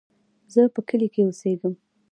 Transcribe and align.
زه 0.53 0.61
په 0.73 0.81
کابل 0.87 1.03
کې 1.13 1.21
اوسېږم. 1.25 1.73